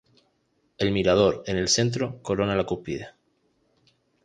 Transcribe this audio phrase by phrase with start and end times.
[0.79, 3.09] El Mirador, en el centro, corona la cúspide.